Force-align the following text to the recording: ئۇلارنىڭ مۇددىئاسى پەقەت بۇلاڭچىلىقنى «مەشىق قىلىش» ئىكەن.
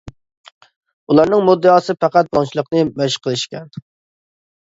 ئۇلارنىڭ 1.11 1.45
مۇددىئاسى 1.49 1.95
پەقەت 2.07 2.33
بۇلاڭچىلىقنى 2.33 2.83
«مەشىق 3.03 3.29
قىلىش» 3.29 3.45
ئىكەن. 3.45 3.71